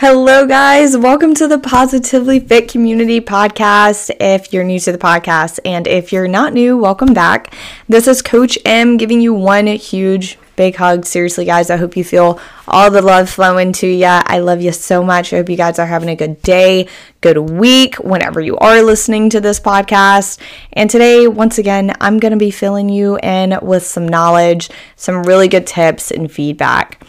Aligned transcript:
Hello, 0.00 0.46
guys. 0.46 0.96
Welcome 0.96 1.34
to 1.34 1.48
the 1.48 1.58
Positively 1.58 2.38
Fit 2.38 2.70
Community 2.70 3.20
Podcast. 3.20 4.12
If 4.20 4.52
you're 4.52 4.62
new 4.62 4.78
to 4.78 4.92
the 4.92 4.96
podcast, 4.96 5.58
and 5.64 5.88
if 5.88 6.12
you're 6.12 6.28
not 6.28 6.52
new, 6.52 6.76
welcome 6.76 7.12
back. 7.12 7.52
This 7.88 8.06
is 8.06 8.22
Coach 8.22 8.56
Em 8.64 8.96
giving 8.96 9.20
you 9.20 9.34
one 9.34 9.66
huge 9.66 10.38
big 10.54 10.76
hug. 10.76 11.04
Seriously, 11.04 11.44
guys, 11.46 11.68
I 11.68 11.78
hope 11.78 11.96
you 11.96 12.04
feel 12.04 12.38
all 12.68 12.92
the 12.92 13.02
love 13.02 13.28
flowing 13.28 13.72
to 13.72 13.88
you. 13.88 14.06
I 14.06 14.38
love 14.38 14.62
you 14.62 14.70
so 14.70 15.02
much. 15.02 15.32
I 15.32 15.38
hope 15.38 15.48
you 15.48 15.56
guys 15.56 15.80
are 15.80 15.86
having 15.86 16.10
a 16.10 16.14
good 16.14 16.40
day, 16.42 16.86
good 17.20 17.38
week, 17.38 17.96
whenever 17.96 18.40
you 18.40 18.56
are 18.58 18.80
listening 18.82 19.30
to 19.30 19.40
this 19.40 19.58
podcast. 19.58 20.38
And 20.74 20.88
today, 20.88 21.26
once 21.26 21.58
again, 21.58 21.92
I'm 22.00 22.20
going 22.20 22.30
to 22.30 22.38
be 22.38 22.52
filling 22.52 22.88
you 22.88 23.18
in 23.18 23.58
with 23.62 23.84
some 23.84 24.06
knowledge, 24.06 24.70
some 24.94 25.24
really 25.24 25.48
good 25.48 25.66
tips, 25.66 26.12
and 26.12 26.30
feedback. 26.30 27.04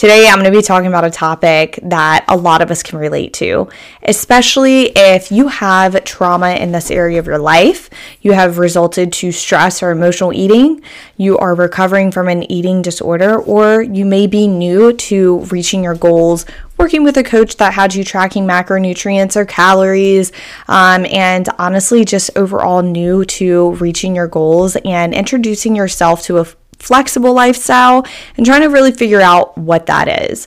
Today, 0.00 0.26
I'm 0.26 0.36
going 0.36 0.50
to 0.50 0.58
be 0.58 0.62
talking 0.62 0.86
about 0.86 1.04
a 1.04 1.10
topic 1.10 1.78
that 1.82 2.24
a 2.26 2.34
lot 2.34 2.62
of 2.62 2.70
us 2.70 2.82
can 2.82 2.98
relate 2.98 3.34
to, 3.34 3.68
especially 4.02 4.84
if 4.96 5.30
you 5.30 5.48
have 5.48 6.04
trauma 6.04 6.52
in 6.52 6.72
this 6.72 6.90
area 6.90 7.18
of 7.18 7.26
your 7.26 7.38
life, 7.38 7.90
you 8.22 8.32
have 8.32 8.56
resulted 8.56 9.12
to 9.12 9.30
stress 9.30 9.82
or 9.82 9.90
emotional 9.90 10.32
eating, 10.32 10.82
you 11.18 11.36
are 11.36 11.54
recovering 11.54 12.10
from 12.10 12.28
an 12.28 12.50
eating 12.50 12.80
disorder, 12.80 13.40
or 13.40 13.82
you 13.82 14.06
may 14.06 14.26
be 14.26 14.48
new 14.48 14.94
to 14.94 15.40
reaching 15.50 15.84
your 15.84 15.96
goals 15.96 16.46
working 16.78 17.04
with 17.04 17.18
a 17.18 17.22
coach 17.22 17.56
that 17.58 17.74
had 17.74 17.94
you 17.94 18.02
tracking 18.02 18.46
macronutrients 18.46 19.36
or 19.36 19.44
calories, 19.44 20.32
um, 20.68 21.04
and 21.04 21.46
honestly, 21.58 22.06
just 22.06 22.30
overall 22.36 22.80
new 22.80 23.22
to 23.26 23.72
reaching 23.72 24.16
your 24.16 24.26
goals 24.26 24.76
and 24.76 25.12
introducing 25.12 25.76
yourself 25.76 26.22
to 26.22 26.38
a 26.38 26.46
flexible 26.80 27.32
lifestyle 27.32 28.04
and 28.36 28.44
trying 28.44 28.62
to 28.62 28.68
really 28.68 28.92
figure 28.92 29.20
out 29.20 29.56
what 29.56 29.86
that 29.86 30.08
is. 30.28 30.46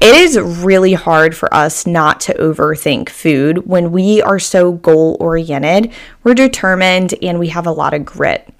It 0.00 0.14
is 0.14 0.40
really 0.40 0.94
hard 0.94 1.36
for 1.36 1.52
us 1.54 1.86
not 1.86 2.20
to 2.22 2.34
overthink 2.34 3.08
food 3.08 3.66
when 3.66 3.92
we 3.92 4.22
are 4.22 4.38
so 4.38 4.72
goal 4.72 5.16
oriented, 5.20 5.92
we're 6.24 6.34
determined, 6.34 7.14
and 7.22 7.38
we 7.38 7.48
have 7.48 7.66
a 7.66 7.72
lot 7.72 7.94
of 7.94 8.04
grit 8.04 8.52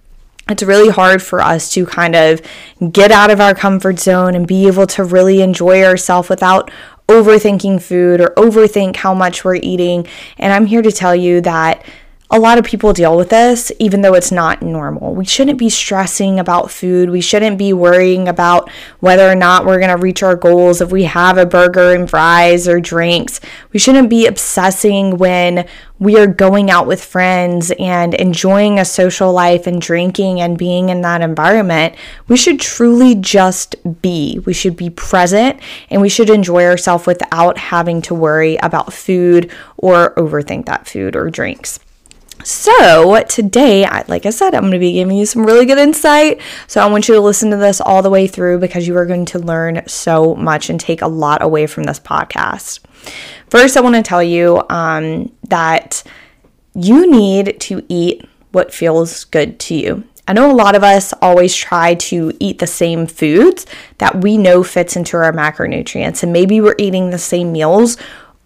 it's 0.49 0.63
really 0.63 0.91
hard 0.91 1.23
for 1.23 1.41
us 1.41 1.73
to 1.73 1.87
kind 1.87 2.15
of 2.15 2.43
get 2.91 3.11
out 3.11 3.31
of 3.31 3.41
our 3.41 3.55
comfort 3.55 3.99
zone 3.99 4.35
and 4.35 4.47
be 4.47 4.67
able 4.67 4.87
to 4.89 5.05
really 5.05 5.41
enjoy 5.41 5.85
ourselves 5.85 6.29
without 6.29 6.71
overthinking 7.09 7.81
food 7.81 8.21
or 8.21 8.29
overthink 8.37 8.97
how 8.97 9.15
much 9.15 9.45
we're 9.45 9.57
eating. 9.57 10.07
And 10.39 10.53
I'm 10.53 10.67
here 10.67 10.83
to 10.83 10.93
tell 10.93 11.15
you 11.15 11.41
that 11.43 11.85
a 12.33 12.41
lot 12.41 12.57
of 12.57 12.65
people 12.65 12.95
deal 12.95 13.15
with 13.15 13.29
this, 13.29 13.71
even 13.79 14.01
though 14.01 14.15
it's 14.15 14.33
not 14.33 14.63
normal. 14.63 15.15
We 15.15 15.27
shouldn't 15.27 15.59
be 15.59 15.69
stressing 15.69 16.41
about 16.41 16.71
food. 16.71 17.11
We 17.11 17.21
shouldn't 17.21 17.59
be 17.59 17.75
worrying 17.75 18.27
about 18.27 18.71
whether 19.01 19.31
or 19.31 19.35
not 19.35 19.67
we're 19.67 19.79
going 19.79 19.95
to 19.95 20.03
reach 20.03 20.23
our 20.23 20.35
goals 20.35 20.81
if 20.81 20.91
we 20.91 21.03
have 21.03 21.37
a 21.37 21.45
burger 21.45 21.95
and 21.95 22.09
fries 22.09 22.67
or 22.67 22.81
drinks. 22.81 23.39
We 23.75 23.79
shouldn't 23.79 24.09
be 24.09 24.27
obsessing 24.27 25.19
when 25.19 25.69
we 25.99 26.19
are 26.19 26.27
going 26.27 26.71
out 26.71 26.87
with 26.87 27.05
friends 27.05 27.71
and 27.79 28.15
enjoying 28.15 28.79
a 28.79 28.87
social 28.87 29.31
life 29.31 29.67
and 29.67 29.79
drinking 29.79 30.41
and 30.41 30.57
being 30.57 30.89
in 30.89 31.03
that 31.03 31.21
environment. 31.21 31.97
We 32.29 32.39
should 32.39 32.61
truly 32.61 33.15
just 33.15 33.77
be. 34.01 34.39
We 34.47 34.55
should 34.55 34.75
be 34.75 34.89
present 34.89 35.61
and 35.91 36.01
we 36.01 36.09
should 36.09 36.31
enjoy 36.31 36.65
ourselves 36.65 37.07
without 37.07 37.59
having 37.59 38.01
to 38.03 38.15
worry 38.15 38.57
about 38.63 38.95
food 38.95 39.51
or 39.77 40.15
overthink 40.15 40.65
that 40.65 40.89
food 40.89 41.15
or 41.15 41.29
drinks. 41.29 41.79
So, 42.45 43.23
today, 43.29 43.87
like 44.09 44.27
I 44.27 44.31
said, 44.31 44.55
I'm 44.55 44.63
going 44.63 44.73
to 44.73 44.79
be 44.79 44.93
giving 44.93 45.17
you 45.17 45.27
some 45.27 45.45
really 45.45 45.67
good 45.67 45.79
insight. 45.79 46.41
So, 46.67 46.81
I 46.81 46.91
want 46.91 47.09
you 47.09 47.15
to 47.15 47.21
listen 47.21 47.51
to 47.51 47.57
this 47.57 47.81
all 47.81 48.03
the 48.03 48.11
way 48.11 48.27
through 48.27 48.59
because 48.59 48.87
you 48.87 48.97
are 48.97 49.07
going 49.07 49.27
to 49.27 49.39
learn 49.39 49.83
so 49.87 50.35
much 50.35 50.69
and 50.69 50.81
take 50.81 51.03
a 51.03 51.09
lot 51.09 51.43
away 51.43 51.67
from 51.67 51.85
this 51.85 52.01
podcast. 52.01 52.81
First, 53.49 53.77
I 53.77 53.81
want 53.81 53.97
to 53.97 54.03
tell 54.03 54.23
you 54.23 54.63
um, 54.71 55.33
that 55.49 56.03
you 56.75 57.11
need 57.11 57.61
to 57.61 57.85
eat 57.89 58.27
what 58.51 58.73
feels 58.73 59.25
good 59.25 59.59
to 59.61 59.75
you. 59.75 60.05
I 60.27 60.35
know 60.35 60.51
a 60.51 60.55
lot 60.55 60.77
of 60.77 60.85
us 60.85 61.13
always 61.21 61.55
try 61.55 61.95
to 61.95 62.33
eat 62.39 62.59
the 62.59 62.67
same 62.67 63.07
foods 63.07 63.67
that 63.99 64.23
we 64.23 64.39
know 64.39 64.63
fits 64.63 64.97
into 64.97 65.17
our 65.17 65.33
macronutrients, 65.33 66.23
and 66.23 66.33
maybe 66.33 66.61
we're 66.61 66.77
eating 66.79 67.11
the 67.11 67.19
same 67.19 67.53
meals 67.53 67.97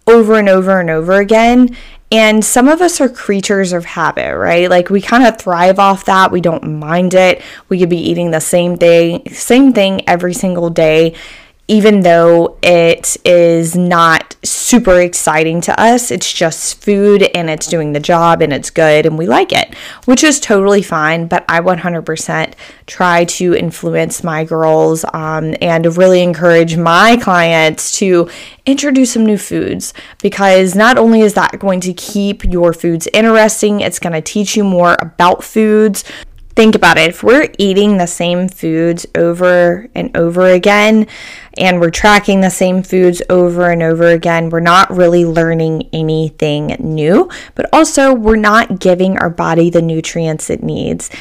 over 0.07 0.35
and 0.35 0.49
over 0.49 0.79
and 0.79 0.89
over 0.89 1.13
again. 1.13 1.75
And 2.09 2.43
some 2.43 2.69
of 2.69 2.81
us 2.81 3.01
are 3.01 3.09
creatures 3.09 3.73
of 3.73 3.83
habit, 3.83 4.37
right? 4.37 4.69
Like 4.69 4.89
we 4.89 5.01
kind 5.01 5.25
of 5.25 5.37
thrive 5.37 5.77
off 5.77 6.05
that. 6.05 6.31
We 6.31 6.39
don't 6.39 6.79
mind 6.79 7.13
it. 7.13 7.41
We 7.67 7.79
could 7.79 7.89
be 7.89 7.97
eating 7.97 8.31
the 8.31 8.39
same 8.39 8.77
thing, 8.77 9.29
same 9.33 9.73
thing 9.73 10.07
every 10.07 10.33
single 10.33 10.69
day 10.69 11.15
even 11.67 12.01
though 12.01 12.57
it 12.61 13.17
is 13.25 13.75
not 13.75 14.37
super 14.43 15.01
exciting 15.01 15.59
to 15.61 15.79
us, 15.79 16.11
it's 16.11 16.31
just 16.31 16.81
food 16.81 17.23
and 17.35 17.49
it's 17.49 17.67
doing 17.67 17.91
the 17.91 17.99
job 17.99 18.41
and 18.41 18.53
it's 18.53 18.69
good 18.69 19.05
and 19.05 19.17
we 19.17 19.27
like 19.27 19.51
it, 19.51 19.75
which 20.05 20.23
is 20.23 20.39
totally 20.39 20.81
fine. 20.81 21.27
But 21.27 21.43
I 21.49 21.59
100% 21.59 22.53
try 22.85 23.25
to 23.25 23.53
influence 23.53 24.23
my 24.23 24.45
girls 24.45 25.03
um, 25.13 25.55
and 25.61 25.97
really 25.97 26.21
encourage 26.21 26.77
my 26.77 27.17
clients 27.17 27.97
to 27.99 28.29
introduce 28.65 29.11
some 29.13 29.25
new 29.25 29.37
foods 29.37 29.93
because 30.21 30.73
not 30.73 30.97
only 30.97 31.19
is 31.21 31.33
that 31.33 31.59
going 31.59 31.81
to 31.81 31.93
keep 31.93 32.45
your 32.45 32.71
foods 32.71 33.09
interesting, 33.13 33.81
it's 33.81 33.99
going 33.99 34.13
to 34.13 34.21
teach 34.21 34.55
you 34.55 34.63
more 34.63 34.95
about 35.01 35.43
foods 35.43 36.05
think 36.57 36.73
about 36.73 36.97
it. 36.97 37.09
If 37.09 37.23
we're 37.23 37.49
eating 37.59 37.97
the 37.97 38.07
same 38.07 38.49
foods 38.49 39.05
over 39.13 39.87
and 39.93 40.17
over 40.17 40.47
again 40.47 41.05
and 41.55 41.79
we're 41.79 41.91
tracking 41.91 42.41
the 42.41 42.49
same 42.49 42.81
foods 42.81 43.21
over 43.29 43.69
and 43.69 43.83
over 43.83 44.07
again, 44.07 44.49
we're 44.49 44.59
not 44.59 44.89
really 44.89 45.23
learning 45.23 45.87
anything 45.93 46.75
new, 46.79 47.29
but 47.53 47.69
also 47.71 48.11
we're 48.11 48.37
not 48.37 48.79
giving 48.79 49.19
our 49.19 49.29
body 49.29 49.69
the 49.69 49.83
nutrients 49.83 50.49
it 50.49 50.63
needs 50.63 51.11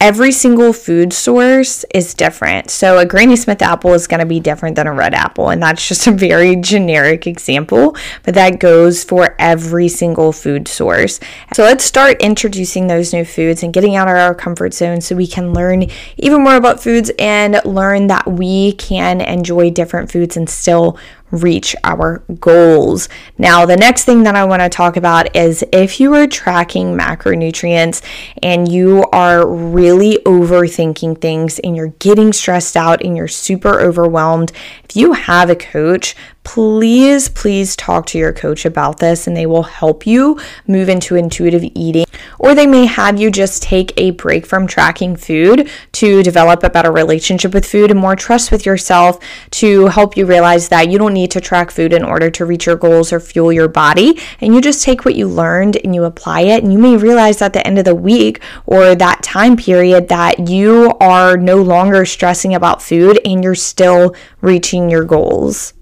every 0.00 0.30
single 0.30 0.72
food 0.72 1.12
source 1.12 1.84
is 1.92 2.14
different. 2.14 2.70
So 2.70 2.98
a 2.98 3.06
Granny 3.06 3.34
Smith 3.34 3.60
apple 3.62 3.94
is 3.94 4.06
going 4.06 4.20
to 4.20 4.26
be 4.26 4.38
different 4.38 4.76
than 4.76 4.86
a 4.86 4.92
red 4.92 5.12
apple, 5.12 5.50
and 5.50 5.60
that's 5.60 5.86
just 5.86 6.06
a 6.06 6.12
very 6.12 6.54
generic 6.56 7.26
example, 7.26 7.96
but 8.22 8.34
that 8.34 8.60
goes 8.60 9.02
for 9.02 9.34
every 9.38 9.88
single 9.88 10.32
food 10.32 10.68
source. 10.68 11.18
So 11.52 11.64
let's 11.64 11.84
start 11.84 12.22
introducing 12.22 12.86
those 12.86 13.12
new 13.12 13.24
foods 13.24 13.62
and 13.62 13.72
getting 13.72 13.96
out 13.96 14.08
of 14.08 14.14
our 14.14 14.34
comfort 14.34 14.72
zone 14.72 15.00
so 15.00 15.16
we 15.16 15.26
can 15.26 15.52
learn 15.52 15.86
even 16.16 16.44
more 16.44 16.56
about 16.56 16.80
foods 16.80 17.10
and 17.18 17.60
learn 17.64 18.06
that 18.06 18.26
we 18.30 18.72
can 18.74 19.20
enjoy 19.20 19.70
different 19.70 20.12
foods 20.12 20.36
and 20.36 20.48
still 20.48 20.96
reach 21.30 21.74
our 21.84 22.22
goals. 22.40 23.08
Now, 23.36 23.66
the 23.66 23.76
next 23.76 24.04
thing 24.04 24.22
that 24.24 24.34
I 24.34 24.44
want 24.44 24.62
to 24.62 24.68
talk 24.68 24.96
about 24.96 25.34
is 25.36 25.64
if 25.72 26.00
you 26.00 26.14
are 26.14 26.26
tracking 26.26 26.96
macronutrients 26.96 28.02
and 28.42 28.70
you 28.70 29.04
are 29.12 29.46
really 29.46 30.18
overthinking 30.24 31.20
things 31.20 31.58
and 31.58 31.76
you're 31.76 31.94
getting 31.98 32.32
stressed 32.32 32.76
out 32.76 33.02
and 33.02 33.16
you're 33.16 33.28
super 33.28 33.80
overwhelmed, 33.80 34.52
if 34.84 34.96
you 34.96 35.12
have 35.12 35.50
a 35.50 35.56
coach, 35.56 36.16
please, 36.44 37.28
please 37.28 37.76
talk 37.76 38.06
to 38.06 38.18
your 38.18 38.32
coach 38.32 38.64
about 38.64 38.98
this 38.98 39.26
and 39.26 39.36
they 39.36 39.44
will 39.44 39.64
help 39.64 40.06
you 40.06 40.40
move 40.66 40.88
into 40.88 41.14
intuitive 41.14 41.62
eating. 41.74 42.06
Or 42.38 42.54
they 42.54 42.66
may 42.66 42.86
have 42.86 43.20
you 43.20 43.30
just 43.30 43.62
take 43.62 43.92
a 43.96 44.12
break 44.12 44.46
from 44.46 44.66
tracking 44.66 45.14
food 45.16 45.68
to 45.92 46.22
develop 46.22 46.62
a 46.62 46.70
better 46.70 46.90
relationship 46.90 47.52
with 47.52 47.66
food 47.66 47.90
and 47.90 48.00
more 48.00 48.16
trust 48.16 48.50
with 48.50 48.64
yourself 48.64 49.18
to 49.52 49.88
help 49.88 50.16
you 50.16 50.24
realize 50.24 50.68
that 50.68 50.90
you 50.90 50.98
don't 50.98 51.12
need 51.12 51.30
to 51.32 51.40
track 51.40 51.70
food 51.70 51.92
in 51.92 52.02
order 52.02 52.30
to 52.30 52.46
reach 52.46 52.66
your 52.66 52.76
goals 52.76 53.12
or 53.12 53.20
fuel 53.20 53.52
your 53.52 53.68
body. 53.68 54.18
And 54.40 54.54
you 54.54 54.60
just 54.60 54.82
take 54.82 55.04
what 55.04 55.16
you 55.16 55.28
learned 55.28 55.76
and 55.76 55.94
you 55.94 56.04
apply 56.04 56.42
it. 56.42 56.62
And 56.62 56.72
you 56.72 56.78
may 56.78 56.96
realize 56.96 57.42
at 57.42 57.52
the 57.52 57.66
end 57.66 57.78
of 57.78 57.84
the 57.84 57.94
week 57.94 58.40
or 58.64 58.94
that 58.94 59.22
time 59.22 59.56
period 59.56 60.08
that 60.08 60.48
you 60.48 60.92
are 61.00 61.36
no 61.36 61.60
longer 61.60 62.06
stressing 62.06 62.54
about 62.54 62.82
food 62.82 63.20
and 63.24 63.44
you're 63.44 63.54
still 63.54 64.14
reaching 64.40 64.88
your 64.88 65.04
goals. 65.04 65.74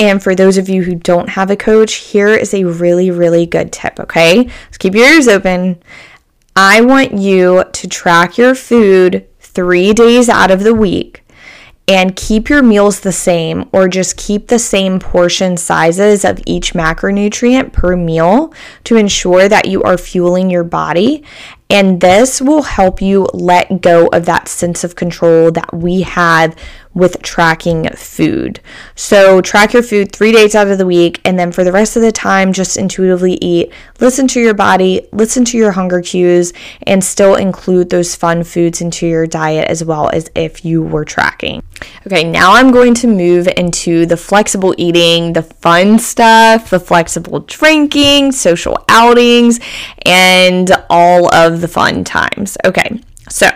And 0.00 0.22
for 0.22 0.34
those 0.34 0.58
of 0.58 0.68
you 0.68 0.82
who 0.82 0.94
don't 0.94 1.30
have 1.30 1.50
a 1.50 1.56
coach, 1.56 1.94
here 1.94 2.28
is 2.28 2.52
a 2.52 2.64
really, 2.64 3.10
really 3.10 3.46
good 3.46 3.72
tip, 3.72 4.00
okay? 4.00 4.44
Let's 4.44 4.78
keep 4.78 4.94
your 4.94 5.06
ears 5.06 5.28
open. 5.28 5.82
I 6.56 6.80
want 6.80 7.14
you 7.14 7.64
to 7.72 7.88
track 7.88 8.38
your 8.38 8.54
food 8.54 9.26
three 9.40 9.92
days 9.92 10.28
out 10.28 10.50
of 10.50 10.62
the 10.62 10.74
week 10.74 11.24
and 11.86 12.16
keep 12.16 12.48
your 12.48 12.62
meals 12.62 13.00
the 13.00 13.12
same 13.12 13.68
or 13.72 13.88
just 13.88 14.16
keep 14.16 14.48
the 14.48 14.58
same 14.58 14.98
portion 14.98 15.56
sizes 15.56 16.24
of 16.24 16.40
each 16.46 16.72
macronutrient 16.72 17.72
per 17.72 17.94
meal 17.94 18.54
to 18.84 18.96
ensure 18.96 19.48
that 19.48 19.66
you 19.66 19.82
are 19.82 19.98
fueling 19.98 20.48
your 20.48 20.64
body 20.64 21.22
And 21.70 22.00
this 22.00 22.40
will 22.40 22.62
help 22.62 23.00
you 23.00 23.26
let 23.32 23.80
go 23.80 24.06
of 24.08 24.26
that 24.26 24.48
sense 24.48 24.84
of 24.84 24.96
control 24.96 25.50
that 25.52 25.72
we 25.72 26.02
have 26.02 26.54
with 26.94 27.20
tracking 27.22 27.88
food. 27.90 28.60
So, 28.94 29.40
track 29.40 29.72
your 29.72 29.82
food 29.82 30.12
three 30.12 30.30
days 30.30 30.54
out 30.54 30.68
of 30.68 30.78
the 30.78 30.86
week, 30.86 31.20
and 31.24 31.38
then 31.38 31.50
for 31.50 31.64
the 31.64 31.72
rest 31.72 31.96
of 31.96 32.02
the 32.02 32.12
time, 32.12 32.52
just 32.52 32.76
intuitively 32.76 33.34
eat. 33.42 33.72
Listen 34.00 34.28
to 34.28 34.40
your 34.40 34.54
body, 34.54 35.08
listen 35.12 35.44
to 35.46 35.58
your 35.58 35.72
hunger 35.72 36.00
cues, 36.00 36.52
and 36.86 37.02
still 37.02 37.34
include 37.34 37.90
those 37.90 38.14
fun 38.14 38.44
foods 38.44 38.80
into 38.80 39.06
your 39.06 39.26
diet 39.26 39.68
as 39.68 39.84
well 39.84 40.08
as 40.10 40.30
if 40.36 40.64
you 40.64 40.82
were 40.82 41.04
tracking. 41.04 41.62
Okay, 42.06 42.22
now 42.22 42.52
I'm 42.52 42.70
going 42.70 42.94
to 42.94 43.08
move 43.08 43.48
into 43.56 44.06
the 44.06 44.16
flexible 44.16 44.74
eating, 44.78 45.32
the 45.32 45.42
fun 45.42 45.98
stuff, 45.98 46.70
the 46.70 46.80
flexible 46.80 47.40
drinking, 47.40 48.32
social 48.32 48.78
outings, 48.88 49.58
and 50.06 50.70
all 50.90 51.32
of 51.34 51.60
the 51.60 51.68
fun 51.68 52.04
times. 52.04 52.56
Okay, 52.64 53.00
so 53.28 53.48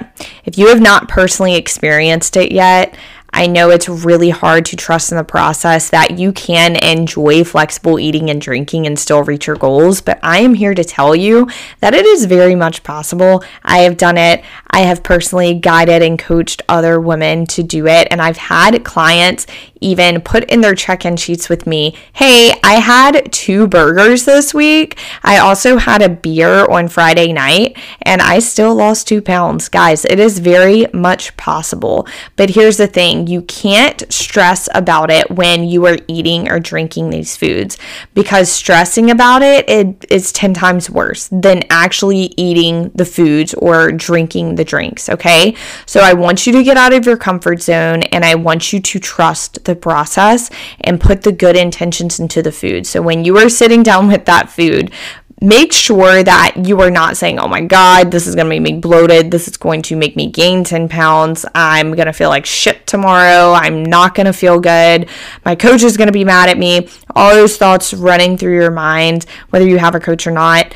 if 0.45 0.59
you 0.59 0.69
have 0.69 0.81
not 0.81 1.09
personally 1.09 1.55
experienced 1.55 2.37
it 2.37 2.53
yet, 2.53 2.95
I 3.31 3.47
know 3.47 3.71
it's 3.71 3.89
really 3.89 4.31
hard 4.31 4.65
to 4.67 4.77
trust 4.77 5.13
in 5.13 5.19
the 5.19 5.25
process 5.25 5.91
that 5.91 6.19
you 6.19 6.33
can 6.33 6.77
enjoy 6.77 7.45
flexible 7.45 7.99
eating 7.99 8.31
and 8.31 8.41
drinking 8.41 8.87
and 8.87 8.99
still 8.99 9.23
reach 9.23 9.47
your 9.47 9.57
goals, 9.57 10.01
but 10.01 10.19
I 10.23 10.41
am 10.41 10.55
here 10.55 10.75
to 10.75 10.85
tell 10.85 11.15
you 11.15 11.49
that 11.81 11.95
it 11.95 12.07
is 12.07 12.25
very 12.25 12.55
much 12.55 12.83
possible. 12.83 13.45
I 13.63 13.81
have 13.81 13.97
done 13.97 14.17
it. 14.17 14.43
I 14.71 14.81
have 14.81 15.03
personally 15.03 15.55
guided 15.55 16.03
and 16.03 16.19
coached 16.19 16.63
other 16.69 17.01
women 17.01 17.47
to 17.47 17.63
do 17.63 17.87
it, 17.87 18.09
and 18.11 18.21
I've 18.21 18.37
had 18.37 18.85
clients 18.85 19.47
even 19.81 20.21
put 20.21 20.45
in 20.51 20.61
their 20.61 20.75
check 20.75 21.05
in 21.05 21.17
sheets 21.17 21.49
with 21.49 21.67
me 21.67 21.95
hey, 22.15 22.53
I 22.65 22.75
had 22.75 23.33
two 23.33 23.69
burgers 23.69 24.25
this 24.25 24.53
week. 24.53 24.99
I 25.23 25.39
also 25.39 25.77
had 25.77 26.03
a 26.03 26.09
beer 26.09 26.65
on 26.67 26.89
Friday 26.89 27.33
night, 27.33 27.77
and 28.03 28.21
I 28.21 28.41
still 28.41 28.75
lost 28.75 29.07
two 29.07 29.23
pounds. 29.23 29.69
Guys, 29.69 30.05
it 30.05 30.19
is 30.19 30.41
very 30.41 30.87
much 30.93 31.37
possible. 31.37 32.09
But 32.35 32.51
here's 32.51 32.77
the 32.77 32.87
thing 32.89 33.18
you 33.27 33.43
can't 33.43 34.03
stress 34.13 34.69
about 34.75 35.11
it 35.11 35.31
when 35.31 35.65
you 35.65 35.87
are 35.87 35.97
eating 36.09 36.51
or 36.51 36.61
drinking 36.61 37.11
these 37.11 37.37
foods 37.37 37.79
because 38.15 38.51
stressing 38.51 39.11
about 39.11 39.43
it, 39.43 39.69
it 39.69 40.05
is 40.11 40.33
10 40.33 40.55
times 40.55 40.91
worse 40.91 41.29
than 41.29 41.63
actually 41.71 42.33
eating 42.37 42.91
the 42.95 43.05
foods 43.05 43.55
or 43.55 43.93
drinking 43.93 44.57
the 44.57 44.65
drinks. 44.65 45.09
Okay. 45.09 45.57
So 45.87 46.01
I 46.01 46.13
want 46.13 46.47
you 46.47 46.53
to 46.53 46.63
get 46.63 46.77
out 46.77 46.93
of 46.93 47.07
your 47.07 47.17
comfort 47.17 47.63
zone 47.63 48.03
and 48.05 48.25
I 48.25 48.35
want 48.35 48.73
you 48.73 48.81
to 48.81 48.99
trust 48.99 49.65
the 49.65 49.75
process 49.75 50.51
and 50.83 51.01
put 51.01 51.23
the 51.23 51.33
good 51.33 51.57
intentions 51.57 52.21
into 52.21 52.43
the 52.43 52.53
food. 52.53 52.87
So 52.87 53.01
when 53.01 53.25
you 53.25 53.39
are 53.39 53.49
sitting 53.49 53.83
down 53.83 54.09
with 54.09 54.27
that 54.27 54.51
food, 54.51 54.93
make 55.41 55.73
sure 55.73 56.23
that 56.23 56.67
you 56.67 56.81
are 56.81 56.91
not 56.91 57.17
saying, 57.17 57.39
oh 57.39 57.49
my 57.49 57.61
God, 57.61 58.11
this 58.11 58.27
is 58.27 58.35
going 58.35 58.47
to 58.47 58.49
make 58.49 58.63
me 58.63 58.79
bloated. 58.79 59.31
This 59.31 59.47
is 59.47 59.57
going 59.57 59.83
to 59.83 59.97
make 59.97 60.17
me 60.17 60.31
gain 60.31 60.65
10 60.65 60.89
pounds. 60.89 61.47
I'm 61.55 61.95
going 61.95 62.07
to 62.07 62.13
feel 62.13 62.29
like 62.29 62.47
shit 62.47 62.87
tomorrow. 62.87 63.53
I'm 63.53 63.85
not 63.85 64.15
going 64.15 64.27
to 64.27 64.33
feel 64.33 64.59
good. 64.59 65.09
My 65.45 65.55
coach 65.55 65.83
is 65.83 65.97
going 65.97 66.09
to 66.09 66.13
be 66.13 66.25
mad 66.25 66.49
at 66.49 66.59
me. 66.59 66.89
All 67.15 67.35
those 67.35 67.57
thoughts 67.57 67.95
running 67.95 68.37
through 68.37 68.55
your 68.55 68.71
mind, 68.71 69.27
whether 69.51 69.67
you 69.67 69.79
have 69.79 69.95
a 69.95 70.01
coach 70.01 70.27
or 70.27 70.33
not. 70.33 70.75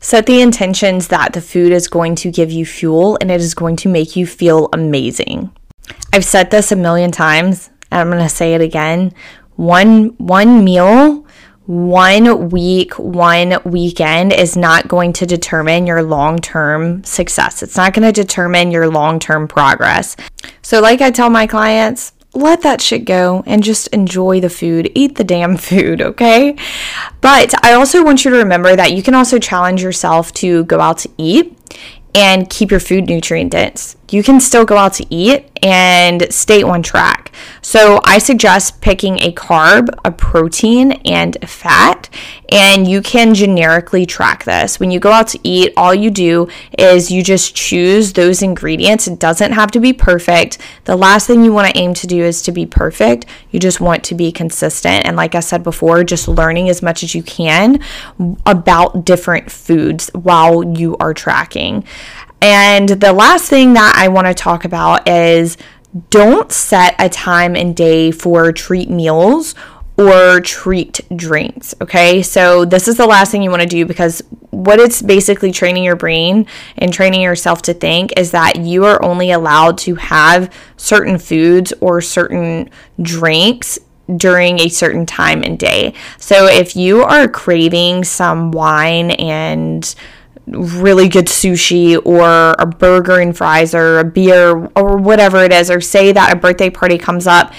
Set 0.00 0.26
the 0.26 0.40
intentions 0.40 1.08
that 1.08 1.32
the 1.32 1.40
food 1.40 1.70
is 1.70 1.86
going 1.86 2.16
to 2.16 2.30
give 2.30 2.50
you 2.50 2.66
fuel 2.66 3.16
and 3.20 3.30
it 3.30 3.40
is 3.40 3.54
going 3.54 3.76
to 3.76 3.88
make 3.88 4.16
you 4.16 4.26
feel 4.26 4.68
amazing. 4.72 5.52
I've 6.12 6.24
said 6.24 6.50
this 6.50 6.72
a 6.72 6.76
million 6.76 7.12
times 7.12 7.70
and 7.90 8.00
I'm 8.00 8.08
going 8.10 8.22
to 8.22 8.28
say 8.28 8.54
it 8.54 8.60
again. 8.60 9.14
One 9.56 10.08
one 10.18 10.64
meal, 10.64 11.21
one 11.66 12.50
week, 12.50 12.98
one 12.98 13.58
weekend 13.64 14.32
is 14.32 14.56
not 14.56 14.88
going 14.88 15.12
to 15.14 15.26
determine 15.26 15.86
your 15.86 16.02
long-term 16.02 17.04
success. 17.04 17.62
It's 17.62 17.76
not 17.76 17.94
going 17.94 18.06
to 18.06 18.12
determine 18.12 18.70
your 18.70 18.88
long-term 18.88 19.48
progress. 19.48 20.16
So 20.62 20.80
like 20.80 21.00
I 21.00 21.10
tell 21.10 21.30
my 21.30 21.46
clients, 21.46 22.12
let 22.34 22.62
that 22.62 22.80
shit 22.80 23.04
go 23.04 23.44
and 23.46 23.62
just 23.62 23.88
enjoy 23.88 24.40
the 24.40 24.48
food. 24.50 24.90
Eat 24.94 25.16
the 25.16 25.24
damn 25.24 25.56
food, 25.68 26.00
okay? 26.00 26.56
But 27.20 27.54
I 27.64 27.74
also 27.74 28.04
want 28.04 28.24
you 28.24 28.30
to 28.32 28.38
remember 28.38 28.74
that 28.74 28.92
you 28.92 29.02
can 29.02 29.14
also 29.14 29.38
challenge 29.38 29.82
yourself 29.82 30.32
to 30.34 30.64
go 30.64 30.80
out 30.80 30.98
to 30.98 31.10
eat 31.16 31.56
and 32.14 32.50
keep 32.50 32.70
your 32.70 32.80
food 32.80 33.06
nutrient 33.06 33.52
dense. 33.52 33.96
You 34.10 34.22
can 34.22 34.40
still 34.40 34.64
go 34.64 34.76
out 34.76 34.94
to 34.94 35.06
eat 35.14 35.50
and 35.62 36.32
stay 36.32 36.62
on 36.62 36.82
track. 36.82 37.21
So, 37.60 38.00
I 38.04 38.18
suggest 38.18 38.80
picking 38.80 39.18
a 39.18 39.32
carb, 39.32 39.88
a 40.04 40.10
protein, 40.10 40.92
and 41.04 41.36
a 41.42 41.46
fat, 41.46 42.08
and 42.50 42.86
you 42.86 43.02
can 43.02 43.34
generically 43.34 44.06
track 44.06 44.44
this. 44.44 44.78
When 44.78 44.90
you 44.90 45.00
go 45.00 45.12
out 45.12 45.28
to 45.28 45.40
eat, 45.42 45.72
all 45.76 45.94
you 45.94 46.10
do 46.10 46.48
is 46.78 47.10
you 47.10 47.22
just 47.22 47.54
choose 47.54 48.12
those 48.12 48.42
ingredients. 48.42 49.06
It 49.06 49.18
doesn't 49.18 49.52
have 49.52 49.70
to 49.72 49.80
be 49.80 49.92
perfect. 49.92 50.58
The 50.84 50.96
last 50.96 51.26
thing 51.26 51.44
you 51.44 51.52
want 51.52 51.72
to 51.72 51.80
aim 51.80 51.94
to 51.94 52.06
do 52.06 52.22
is 52.22 52.42
to 52.42 52.52
be 52.52 52.66
perfect. 52.66 53.26
You 53.50 53.58
just 53.58 53.80
want 53.80 54.04
to 54.04 54.14
be 54.14 54.32
consistent. 54.32 55.06
And, 55.06 55.16
like 55.16 55.34
I 55.34 55.40
said 55.40 55.62
before, 55.62 56.04
just 56.04 56.28
learning 56.28 56.68
as 56.68 56.82
much 56.82 57.02
as 57.02 57.14
you 57.14 57.22
can 57.22 57.80
about 58.46 59.04
different 59.04 59.50
foods 59.50 60.10
while 60.14 60.62
you 60.76 60.96
are 60.98 61.14
tracking. 61.14 61.84
And 62.40 62.88
the 62.88 63.12
last 63.12 63.48
thing 63.48 63.74
that 63.74 63.94
I 63.96 64.08
want 64.08 64.26
to 64.26 64.34
talk 64.34 64.64
about 64.64 65.08
is 65.08 65.56
don't 66.10 66.50
set 66.50 66.94
a 66.98 67.08
time 67.08 67.54
and 67.54 67.76
day 67.76 68.10
for 68.10 68.52
treat 68.52 68.88
meals 68.88 69.54
or 69.98 70.40
treat 70.40 71.00
drinks. 71.14 71.74
Okay, 71.80 72.22
so 72.22 72.64
this 72.64 72.88
is 72.88 72.96
the 72.96 73.06
last 73.06 73.30
thing 73.30 73.42
you 73.42 73.50
want 73.50 73.62
to 73.62 73.68
do 73.68 73.84
because 73.84 74.22
what 74.50 74.80
it's 74.80 75.02
basically 75.02 75.52
training 75.52 75.84
your 75.84 75.96
brain 75.96 76.46
and 76.78 76.92
training 76.92 77.20
yourself 77.20 77.62
to 77.62 77.74
think 77.74 78.18
is 78.18 78.30
that 78.30 78.56
you 78.56 78.84
are 78.84 79.02
only 79.04 79.30
allowed 79.30 79.76
to 79.78 79.94
have 79.96 80.52
certain 80.76 81.18
foods 81.18 81.72
or 81.80 82.00
certain 82.00 82.70
drinks 83.00 83.78
during 84.16 84.60
a 84.60 84.68
certain 84.68 85.06
time 85.06 85.42
and 85.42 85.58
day. 85.58 85.94
So 86.18 86.46
if 86.46 86.74
you 86.74 87.02
are 87.02 87.28
craving 87.28 88.04
some 88.04 88.50
wine 88.50 89.12
and 89.12 89.94
really 90.46 91.08
good 91.08 91.26
sushi 91.26 92.00
or 92.04 92.54
a 92.58 92.66
burger 92.66 93.20
and 93.20 93.36
fries 93.36 93.74
or 93.74 93.98
a 93.98 94.04
beer 94.04 94.68
or 94.76 94.96
whatever 94.96 95.44
it 95.44 95.52
is, 95.52 95.70
or 95.70 95.80
say 95.80 96.12
that 96.12 96.32
a 96.32 96.36
birthday 96.36 96.70
party 96.70 96.98
comes 96.98 97.26
up, 97.26 97.52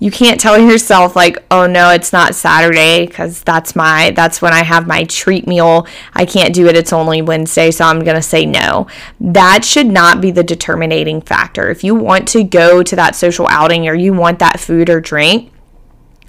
you 0.00 0.10
can't 0.10 0.40
tell 0.40 0.58
yourself 0.70 1.14
like, 1.14 1.38
"Oh 1.50 1.66
no, 1.66 1.90
it's 1.90 2.12
not 2.12 2.34
Saturday 2.34 3.06
because 3.06 3.42
that's 3.42 3.76
my 3.76 4.12
that's 4.16 4.42
when 4.42 4.52
I 4.52 4.64
have 4.64 4.86
my 4.86 5.04
treat 5.04 5.46
meal. 5.46 5.86
I 6.14 6.24
can't 6.24 6.54
do 6.54 6.66
it. 6.66 6.76
It's 6.76 6.92
only 6.92 7.22
Wednesday, 7.22 7.70
so 7.70 7.84
I'm 7.84 8.02
to 8.04 8.22
say 8.22 8.46
no." 8.46 8.88
That 9.20 9.64
should 9.64 9.86
not 9.86 10.20
be 10.20 10.32
the 10.32 10.42
determining 10.42 11.20
factor. 11.20 11.70
If 11.70 11.84
you 11.84 11.94
want 11.94 12.26
to 12.28 12.42
go 12.42 12.82
to 12.82 12.96
that 12.96 13.14
social 13.14 13.46
outing 13.48 13.86
or 13.86 13.94
you 13.94 14.12
want 14.12 14.40
that 14.40 14.58
food 14.58 14.90
or 14.90 15.00
drink, 15.00 15.52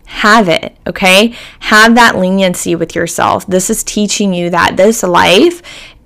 have 0.06 0.50
it, 0.50 0.76
okay? 0.86 1.34
Have 1.62 1.96
that 1.96 2.18
leniency 2.18 2.76
with 2.76 2.96
yourself. 2.96 3.48
This 3.48 3.70
is 3.70 3.82
teaching 3.82 4.34
you 4.34 4.50
that 4.50 4.76
this 4.76 5.04
life 5.04 5.62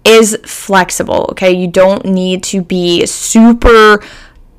is 0.05 0.37
flexible, 0.45 1.27
okay? 1.31 1.51
You 1.51 1.67
don't 1.67 2.05
need 2.05 2.43
to 2.43 2.61
be 2.61 3.05
super 3.05 3.99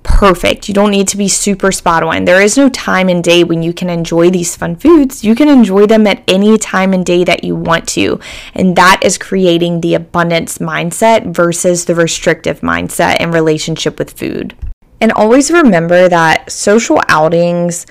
perfect. 0.02 0.68
You 0.68 0.74
don't 0.74 0.92
need 0.92 1.08
to 1.08 1.16
be 1.16 1.28
super 1.28 1.72
spot 1.72 2.02
on. 2.02 2.24
There 2.24 2.40
is 2.40 2.56
no 2.56 2.68
time 2.68 3.08
and 3.08 3.22
day 3.22 3.42
when 3.42 3.62
you 3.62 3.72
can 3.72 3.90
enjoy 3.90 4.30
these 4.30 4.54
fun 4.54 4.76
foods. 4.76 5.24
You 5.24 5.34
can 5.34 5.48
enjoy 5.48 5.86
them 5.86 6.06
at 6.06 6.22
any 6.28 6.56
time 6.58 6.92
and 6.94 7.04
day 7.04 7.24
that 7.24 7.44
you 7.44 7.56
want 7.56 7.88
to. 7.88 8.20
And 8.54 8.76
that 8.76 9.00
is 9.02 9.18
creating 9.18 9.80
the 9.80 9.94
abundance 9.94 10.58
mindset 10.58 11.34
versus 11.34 11.84
the 11.84 11.94
restrictive 11.94 12.60
mindset 12.60 13.20
in 13.20 13.32
relationship 13.32 13.98
with 13.98 14.18
food. 14.18 14.54
And 15.00 15.12
always 15.12 15.50
remember 15.50 16.08
that 16.08 16.50
social 16.50 17.00
outings 17.08 17.84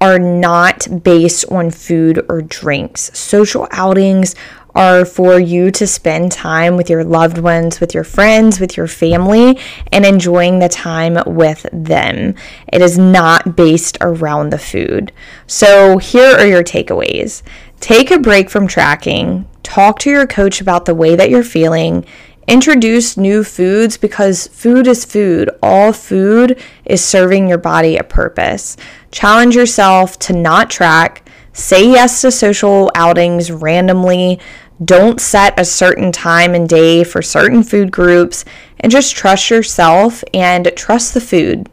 are 0.00 0.18
not 0.18 0.86
based 1.02 1.44
on 1.50 1.70
food 1.70 2.24
or 2.28 2.42
drinks. 2.42 3.10
Social 3.18 3.66
outings 3.72 4.34
are 4.76 5.04
for 5.04 5.40
you 5.40 5.70
to 5.72 5.86
spend 5.86 6.30
time 6.30 6.76
with 6.76 6.88
your 6.88 7.02
loved 7.02 7.38
ones, 7.38 7.80
with 7.80 7.94
your 7.94 8.04
friends, 8.04 8.60
with 8.60 8.76
your 8.76 8.86
family, 8.86 9.58
and 9.90 10.04
enjoying 10.04 10.58
the 10.58 10.68
time 10.68 11.18
with 11.26 11.66
them. 11.72 12.34
It 12.72 12.82
is 12.82 12.98
not 12.98 13.56
based 13.56 13.96
around 14.00 14.50
the 14.50 14.58
food. 14.58 15.12
So, 15.46 15.98
here 15.98 16.36
are 16.36 16.46
your 16.46 16.62
takeaways 16.62 17.42
take 17.80 18.10
a 18.10 18.18
break 18.18 18.50
from 18.50 18.66
tracking, 18.66 19.46
talk 19.62 19.98
to 20.00 20.10
your 20.10 20.26
coach 20.26 20.60
about 20.60 20.84
the 20.84 20.94
way 20.94 21.16
that 21.16 21.30
you're 21.30 21.42
feeling. 21.42 22.04
Introduce 22.46 23.16
new 23.16 23.42
foods 23.42 23.96
because 23.96 24.46
food 24.48 24.86
is 24.86 25.04
food. 25.04 25.50
All 25.62 25.92
food 25.92 26.62
is 26.84 27.04
serving 27.04 27.48
your 27.48 27.58
body 27.58 27.96
a 27.96 28.04
purpose. 28.04 28.76
Challenge 29.10 29.56
yourself 29.56 30.18
to 30.20 30.32
not 30.32 30.70
track. 30.70 31.28
Say 31.52 31.90
yes 31.90 32.20
to 32.20 32.30
social 32.30 32.92
outings 32.94 33.50
randomly. 33.50 34.38
Don't 34.84 35.20
set 35.20 35.58
a 35.58 35.64
certain 35.64 36.12
time 36.12 36.54
and 36.54 36.68
day 36.68 37.02
for 37.02 37.22
certain 37.22 37.62
food 37.62 37.90
groups 37.90 38.44
and 38.80 38.92
just 38.92 39.16
trust 39.16 39.50
yourself 39.50 40.22
and 40.34 40.70
trust 40.76 41.14
the 41.14 41.20
food. 41.20 41.68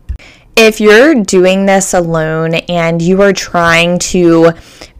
If 0.55 0.79
you're 0.79 1.15
doing 1.15 1.65
this 1.65 1.93
alone 1.93 2.53
and 2.53 3.01
you 3.01 3.21
are 3.21 3.33
trying 3.33 3.99
to 3.99 4.53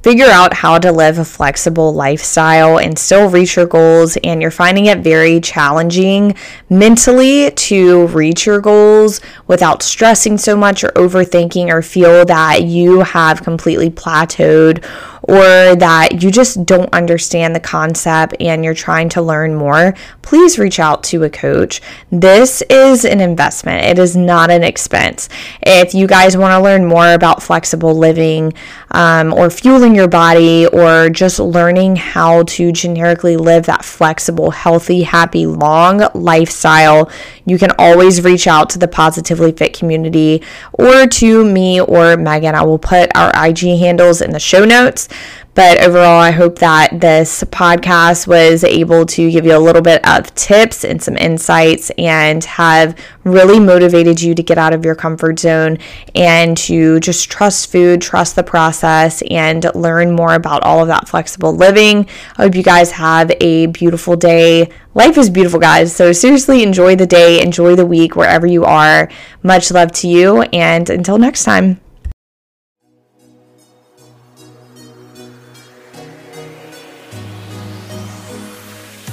figure 0.03 0.27
out 0.27 0.53
how 0.53 0.77
to 0.77 0.91
live 0.91 1.17
a 1.17 1.25
flexible 1.25 1.93
lifestyle 1.93 2.77
and 2.77 2.99
still 2.99 3.29
reach 3.29 3.55
your 3.55 3.65
goals, 3.65 4.17
and 4.17 4.41
you're 4.41 4.51
finding 4.51 4.85
it 4.87 4.99
very 4.99 5.39
challenging 5.39 6.35
mentally 6.69 7.49
to 7.51 8.07
reach 8.07 8.45
your 8.45 8.59
goals 8.59 9.21
without 9.47 9.81
stressing 9.81 10.37
so 10.37 10.55
much 10.55 10.83
or 10.83 10.89
overthinking, 10.89 11.69
or 11.69 11.81
feel 11.81 12.25
that 12.25 12.63
you 12.63 12.99
have 12.99 13.41
completely 13.41 13.89
plateaued 13.89 14.83
or 15.23 15.75
that 15.77 16.21
you 16.21 16.29
just 16.29 16.65
don't 16.65 16.93
understand 16.93 17.55
the 17.55 17.59
concept 17.59 18.35
and 18.41 18.63
you're 18.63 18.73
trying 18.73 19.07
to 19.07 19.21
learn 19.21 19.55
more, 19.55 19.95
please 20.21 20.59
reach 20.59 20.79
out 20.79 21.01
to 21.01 21.23
a 21.23 21.29
coach. 21.29 21.81
This 22.11 22.61
is 22.69 23.05
an 23.05 23.21
investment, 23.21 23.85
it 23.85 23.97
is 23.97 24.17
not 24.17 24.51
an 24.51 24.63
expense. 24.63 25.29
If 25.61 25.93
you 25.93 26.07
guys 26.07 26.35
want 26.35 26.51
to 26.51 26.59
learn 26.61 26.85
more 26.85 27.13
about 27.13 27.41
flexible 27.41 27.93
living 27.93 28.53
um, 28.91 29.33
or 29.33 29.49
fueling 29.49 29.92
your 29.95 30.07
body 30.07 30.67
or 30.67 31.09
just 31.09 31.39
learning 31.39 31.95
how 31.95 32.43
to 32.43 32.71
generically 32.71 33.37
live 33.37 33.65
that 33.65 33.85
flexible, 33.85 34.51
healthy, 34.51 35.03
happy, 35.03 35.45
long 35.45 36.07
lifestyle, 36.13 37.09
you 37.45 37.57
can 37.57 37.71
always 37.77 38.23
reach 38.23 38.47
out 38.47 38.69
to 38.71 38.79
the 38.79 38.87
Positively 38.87 39.51
Fit 39.51 39.77
community 39.77 40.41
or 40.73 41.07
to 41.07 41.45
me 41.45 41.81
or 41.81 42.17
Megan. 42.17 42.55
I 42.55 42.63
will 42.63 42.79
put 42.79 43.15
our 43.15 43.31
IG 43.35 43.79
handles 43.79 44.21
in 44.21 44.31
the 44.31 44.39
show 44.39 44.65
notes. 44.65 45.09
But 45.55 45.83
overall, 45.83 46.19
I 46.19 46.31
hope 46.31 46.57
that 46.59 46.99
this 46.99 47.43
podcast 47.45 48.25
was 48.25 48.63
able 48.63 49.05
to 49.05 49.29
give 49.29 49.45
you 49.45 49.55
a 49.55 49.59
little 49.59 49.83
bit 49.83 50.03
of 50.07 50.33
tips 50.33 50.83
and 50.83 51.01
some 51.01 51.15
insights 51.15 51.91
and 51.91 52.43
have 52.43 52.97
really 53.23 53.59
motivated 53.59 54.19
you 54.19 54.33
to 54.33 54.41
get 54.41 54.57
out 54.57 54.73
of 54.73 54.83
your 54.83 54.95
comfort 54.95 55.39
zone 55.39 55.77
and 56.15 56.57
to 56.57 56.99
just 57.01 57.29
trust 57.29 57.71
food, 57.71 58.01
trust 58.01 58.35
the 58.35 58.43
process, 58.43 59.21
and 59.29 59.65
learn 59.75 60.15
more 60.15 60.33
about 60.33 60.63
all 60.63 60.81
of 60.81 60.87
that 60.87 61.07
flexible 61.07 61.55
living. 61.55 62.07
I 62.37 62.43
hope 62.43 62.55
you 62.55 62.63
guys 62.63 62.89
have 62.91 63.31
a 63.39 63.67
beautiful 63.67 64.15
day. 64.15 64.69
Life 64.95 65.19
is 65.19 65.29
beautiful, 65.29 65.59
guys. 65.59 65.95
So, 65.95 66.11
seriously, 66.13 66.63
enjoy 66.63 66.95
the 66.95 67.05
day, 67.05 67.41
enjoy 67.41 67.75
the 67.75 67.85
week 67.85 68.15
wherever 68.15 68.47
you 68.47 68.65
are. 68.65 69.09
Much 69.43 69.71
love 69.71 69.91
to 69.93 70.07
you, 70.07 70.41
and 70.41 70.89
until 70.89 71.19
next 71.19 71.43
time. 71.43 71.82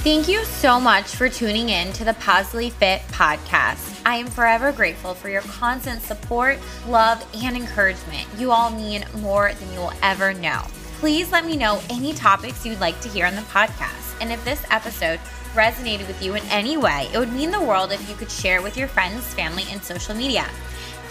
Thank 0.03 0.27
you 0.27 0.43
so 0.45 0.79
much 0.79 1.15
for 1.15 1.29
tuning 1.29 1.69
in 1.69 1.93
to 1.93 2.03
the 2.03 2.15
Positively 2.15 2.71
Fit 2.71 3.01
podcast. 3.09 4.01
I 4.03 4.15
am 4.15 4.25
forever 4.25 4.71
grateful 4.71 5.13
for 5.13 5.29
your 5.29 5.43
constant 5.43 6.01
support, 6.01 6.57
love, 6.87 7.23
and 7.35 7.55
encouragement. 7.55 8.27
You 8.35 8.49
all 8.49 8.71
mean 8.71 9.05
more 9.17 9.53
than 9.53 9.71
you 9.71 9.79
will 9.79 9.93
ever 10.01 10.33
know. 10.33 10.63
Please 10.97 11.31
let 11.31 11.45
me 11.45 11.55
know 11.55 11.79
any 11.91 12.13
topics 12.13 12.65
you'd 12.65 12.79
like 12.79 12.99
to 13.01 13.09
hear 13.09 13.27
on 13.27 13.35
the 13.35 13.43
podcast. 13.43 14.19
And 14.19 14.31
if 14.31 14.43
this 14.43 14.65
episode 14.71 15.19
resonated 15.53 16.07
with 16.07 16.19
you 16.23 16.33
in 16.33 16.43
any 16.45 16.77
way, 16.77 17.07
it 17.13 17.19
would 17.19 17.31
mean 17.31 17.51
the 17.51 17.61
world 17.61 17.91
if 17.91 18.09
you 18.09 18.15
could 18.15 18.31
share 18.31 18.57
it 18.57 18.63
with 18.63 18.77
your 18.77 18.87
friends, 18.87 19.31
family, 19.35 19.65
and 19.69 19.83
social 19.83 20.15
media. 20.15 20.49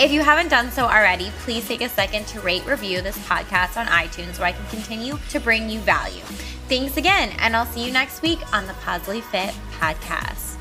If 0.01 0.11
you 0.11 0.23
haven't 0.23 0.49
done 0.49 0.73
so 0.73 0.87
already, 0.87 1.31
please 1.45 1.69
take 1.69 1.83
a 1.83 1.89
second 1.89 2.27
to 2.27 2.41
rate 2.41 2.67
review 2.67 3.03
this 3.03 3.19
podcast 3.19 3.77
on 3.77 3.87
iTunes 3.87 4.35
so 4.35 4.43
I 4.43 4.51
can 4.51 4.67
continue 4.67 5.17
to 5.29 5.39
bring 5.39 5.71
you 5.71 5.79
value. 5.79 6.25
Thanks 6.71 6.97
again, 6.97 7.35
and 7.41 7.57
I'll 7.57 7.67
see 7.67 7.85
you 7.85 7.93
next 7.93 8.23
week 8.23 8.39
on 8.55 8.65
the 8.69 8.75
Positively 8.75 9.23
Fit 9.23 9.53
podcast. 9.81 10.60